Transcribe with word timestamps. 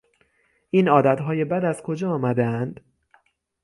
این 0.69 0.87
عادتهای 0.87 1.45
بد 1.45 1.65
از 1.65 1.83
کجا 1.83 2.11
آمدهاند؟ 2.11 2.79